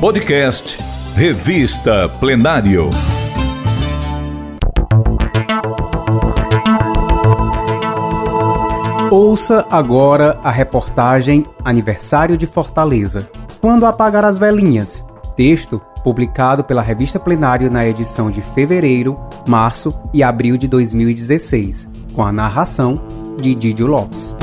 [0.00, 0.82] Podcast
[1.14, 2.88] Revista Plenário.
[9.10, 13.28] Ouça agora a reportagem Aniversário de Fortaleza.
[13.60, 15.04] Quando apagar as velhinhas.
[15.36, 22.22] Texto publicado pela Revista Plenário na edição de fevereiro, março e abril de 2016, com
[22.22, 22.94] a narração
[23.38, 24.34] de Didio Lopes.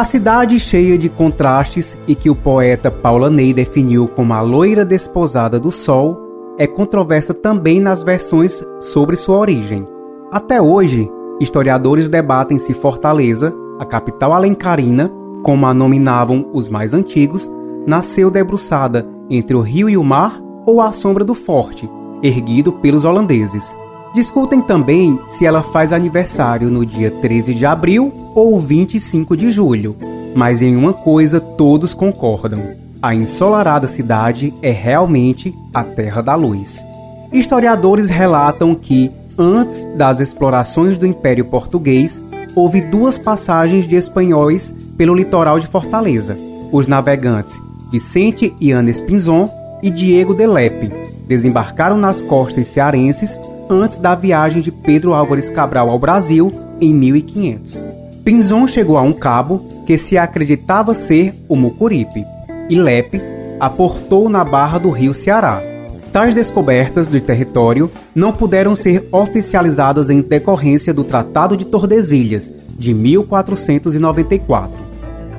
[0.00, 4.82] A cidade cheia de contrastes e que o poeta Paula Ney definiu como a loira
[4.82, 6.16] desposada do sol
[6.56, 9.86] é controversa também nas versões sobre sua origem.
[10.32, 11.06] Até hoje,
[11.38, 17.52] historiadores debatem se Fortaleza, a capital alencarina, como a nominavam os mais antigos,
[17.86, 21.86] nasceu debruçada entre o rio e o mar ou à sombra do forte,
[22.22, 23.76] erguido pelos holandeses.
[24.12, 29.94] Discutem também se ela faz aniversário no dia 13 de abril ou 25 de julho,
[30.34, 32.60] mas em uma coisa todos concordam:
[33.00, 36.82] a ensolarada cidade é realmente a Terra da Luz.
[37.32, 42.20] Historiadores relatam que, antes das explorações do Império Português,
[42.56, 46.36] houve duas passagens de espanhóis pelo litoral de Fortaleza.
[46.72, 49.48] Os navegantes Vicente Yanes Pinzon
[49.82, 50.92] e Diego de Lepe
[51.26, 57.82] desembarcaram nas costas cearenses antes da viagem de Pedro Álvares Cabral ao Brasil em 1500.
[58.24, 62.26] Pinzon chegou a um cabo que se acreditava ser o Mucuripe,
[62.68, 63.20] e Lepe
[63.58, 65.62] aportou na barra do rio Ceará.
[66.12, 72.92] Tais descobertas de território não puderam ser oficializadas em decorrência do Tratado de Tordesilhas, de
[72.92, 74.72] 1494.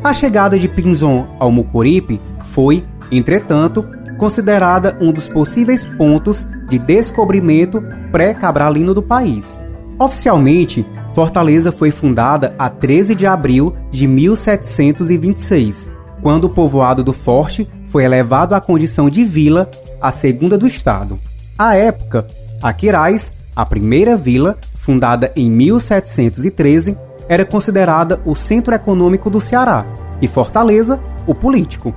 [0.04, 2.22] A chegada de Pinzon ao Mucuripe
[2.52, 3.86] foi, entretanto,
[4.22, 9.58] considerada um dos possíveis pontos de descobrimento pré-cabralino do país.
[9.98, 15.90] Oficialmente, Fortaleza foi fundada a 13 de abril de 1726,
[16.22, 19.68] quando o povoado do Forte foi elevado à condição de vila,
[20.00, 21.18] a segunda do estado.
[21.58, 22.28] À época,
[22.62, 26.96] Aquiraz, a primeira vila, fundada em 1713,
[27.28, 29.84] era considerada o centro econômico do Ceará
[30.22, 31.92] e Fortaleza, o político.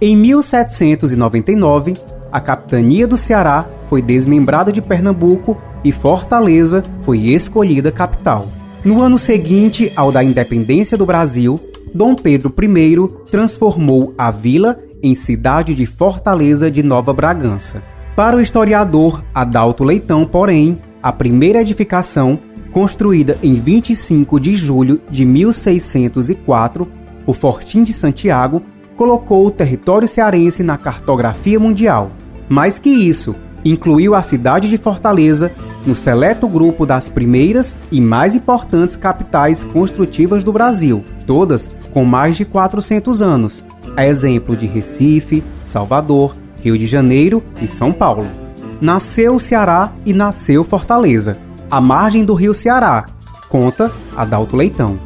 [0.00, 1.94] Em 1799,
[2.30, 8.48] a capitania do Ceará foi desmembrada de Pernambuco e Fortaleza foi escolhida capital.
[8.84, 11.60] No ano seguinte ao da independência do Brasil,
[11.94, 17.82] Dom Pedro I transformou a vila em cidade de Fortaleza de Nova Bragança.
[18.16, 22.38] Para o historiador Adalto Leitão, porém, a primeira edificação,
[22.72, 26.88] construída em 25 de julho de 1604,
[27.26, 28.62] o Fortim de Santiago,
[28.96, 32.10] colocou o território cearense na cartografia mundial.
[32.48, 33.34] Mais que isso,
[33.64, 35.50] incluiu a cidade de Fortaleza
[35.86, 42.36] no seleto grupo das primeiras e mais importantes capitais construtivas do Brasil, todas com mais
[42.36, 43.64] de 400 anos,
[43.96, 48.26] a exemplo de Recife, Salvador, Rio de Janeiro e São Paulo.
[48.80, 51.38] Nasceu o Ceará e nasceu Fortaleza,
[51.70, 53.06] à margem do rio Ceará,
[53.48, 54.98] conta Adalto Leitão.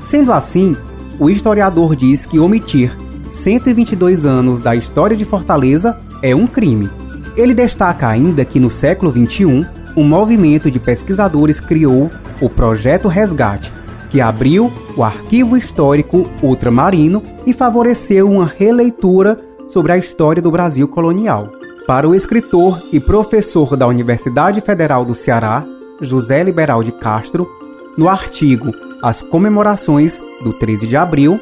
[0.00, 0.76] Sendo assim,
[1.18, 2.94] o historiador diz que omitir
[3.34, 6.88] 122 anos da história de Fortaleza é um crime.
[7.36, 12.08] Ele destaca ainda que no século XXI, um movimento de pesquisadores criou
[12.40, 13.72] o Projeto Resgate,
[14.08, 20.86] que abriu o arquivo histórico ultramarino e favoreceu uma releitura sobre a história do Brasil
[20.86, 21.50] colonial.
[21.86, 25.64] Para o escritor e professor da Universidade Federal do Ceará,
[26.00, 27.48] José Liberal de Castro,
[27.96, 31.38] no artigo As Comemorações do 13 de Abril,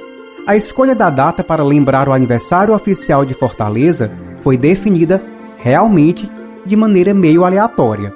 [0.46, 4.10] a escolha da data para lembrar o aniversário oficial de Fortaleza
[4.40, 5.22] foi definida
[5.58, 6.30] realmente
[6.66, 8.12] de maneira meio aleatória.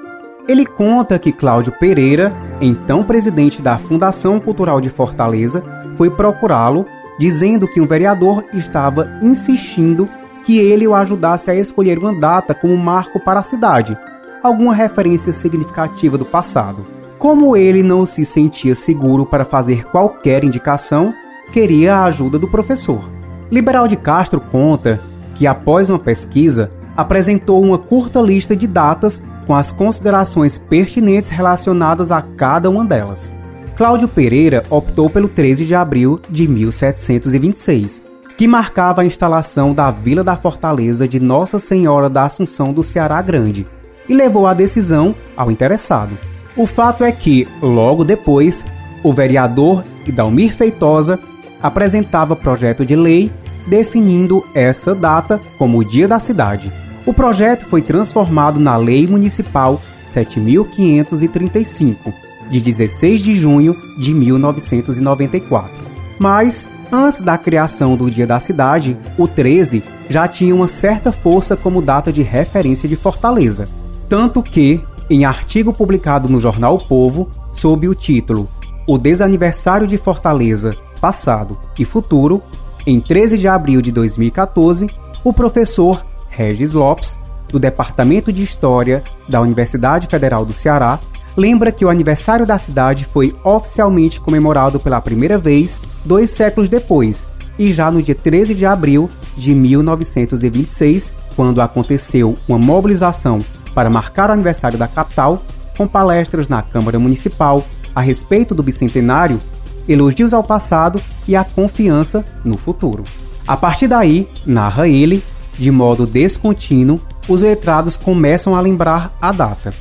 [0.47, 5.63] Ele conta que Cláudio Pereira, então presidente da Fundação Cultural de Fortaleza,
[5.95, 6.85] foi procurá-lo,
[7.17, 10.07] dizendo que um vereador estava insistindo
[10.45, 13.97] que ele o ajudasse a escolher uma data como marco para a cidade,
[14.43, 16.85] alguma referência significativa do passado.
[17.17, 21.13] Como ele não se sentia seguro para fazer qualquer indicação,
[21.51, 23.09] queria a ajuda do professor.
[23.51, 24.99] Liberal de Castro conta
[25.35, 32.11] que, após uma pesquisa, apresentou uma curta lista de datas com as considerações pertinentes relacionadas
[32.11, 33.31] a cada uma delas.
[33.77, 38.03] Cláudio Pereira optou pelo 13 de abril de 1726,
[38.35, 43.21] que marcava a instalação da Vila da Fortaleza de Nossa Senhora da Assunção do Ceará
[43.21, 43.65] Grande,
[44.09, 46.17] e levou a decisão ao interessado.
[46.55, 48.65] O fato é que, logo depois,
[49.03, 51.19] o vereador Idalmir Feitosa
[51.61, 53.31] apresentava projeto de lei
[53.67, 56.71] definindo essa data como o Dia da Cidade.
[57.05, 59.81] O projeto foi transformado na Lei Municipal
[60.11, 62.13] 7535,
[62.49, 65.87] de 16 de junho de 1994.
[66.19, 71.55] Mas, Antes da criação do Dia da Cidade, o 13 já tinha uma certa força
[71.55, 73.67] como data de referência de Fortaleza.
[74.07, 78.47] Tanto que, em artigo publicado no jornal o Povo, sob o título
[78.87, 82.41] O Desaniversário de Fortaleza, Passado e Futuro,
[82.85, 84.89] em 13 de abril de 2014,
[85.23, 87.17] o professor Regis Lopes,
[87.49, 90.99] do Departamento de História da Universidade Federal do Ceará,
[91.35, 97.25] lembra que o aniversário da cidade foi oficialmente comemorado pela primeira vez dois séculos depois,
[97.59, 103.39] e já no dia 13 de abril de 1926, quando aconteceu uma mobilização
[103.73, 105.43] para marcar o aniversário da capital,
[105.77, 109.39] com palestras na Câmara Municipal a respeito do bicentenário,
[109.87, 113.03] elogios ao passado e a confiança no futuro.
[113.47, 115.23] A partir daí, narra ele,
[115.57, 119.73] de modo descontínuo, os letrados começam a lembrar a data.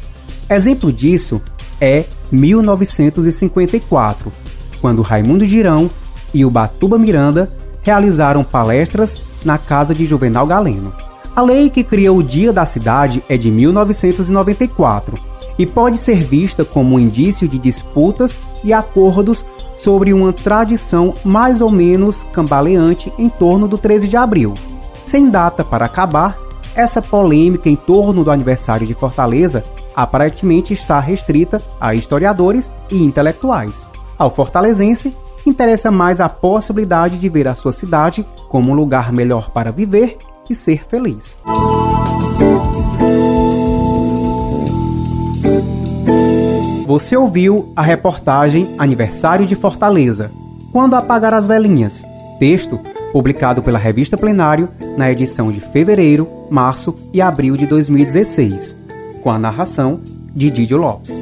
[0.49, 1.43] Exemplo disso
[1.81, 4.33] é 1954,
[4.81, 5.91] quando Raimundo Girão
[6.33, 7.53] e o Batuba Miranda
[7.83, 10.93] realizaram palestras na casa de Juvenal Galeno.
[11.35, 15.19] A lei que criou o Dia da Cidade é de 1994
[15.59, 19.45] e pode ser vista como um indício de disputas e acordos
[19.77, 24.55] sobre uma tradição mais ou menos cambaleante em torno do 13 de abril.
[25.05, 26.37] Sem data para acabar,
[26.75, 29.65] essa polêmica em torno do aniversário de Fortaleza
[29.95, 33.87] aparentemente está restrita a historiadores e intelectuais.
[34.19, 39.51] Ao fortalezense, interessa mais a possibilidade de ver a sua cidade como um lugar melhor
[39.51, 40.19] para viver
[40.51, 41.37] e ser feliz.
[46.97, 50.31] Você ouviu a reportagem Aniversário de Fortaleza.
[50.73, 52.03] Quando apagar as velhinhas?
[52.39, 52.81] Texto
[53.13, 54.67] publicado pela revista Plenário
[54.97, 58.75] na edição de fevereiro, março e abril de 2016,
[59.23, 60.01] com a narração
[60.35, 61.21] de Didio Lopes.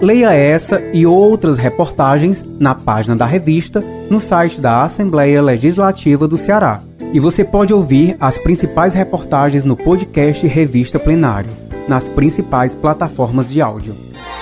[0.00, 6.36] Leia essa e outras reportagens na página da revista no site da Assembleia Legislativa do
[6.36, 6.80] Ceará.
[7.12, 11.50] E você pode ouvir as principais reportagens no podcast Revista Plenário,
[11.88, 13.96] nas principais plataformas de áudio.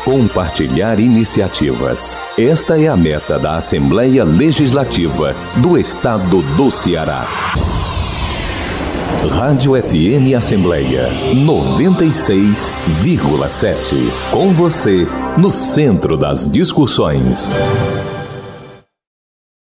[0.04, 2.14] Compartilhar iniciativas.
[2.38, 7.26] Esta é a meta da Assembleia Legislativa do Estado do Ceará.
[9.30, 14.30] Rádio FM Assembleia 96,7.
[14.30, 15.06] Com você
[15.38, 17.50] no centro das discussões.